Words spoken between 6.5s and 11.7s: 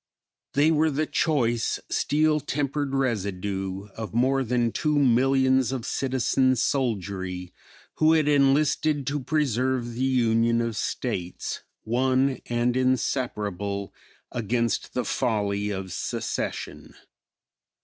soldiery who had enlisted to preserve the union of States,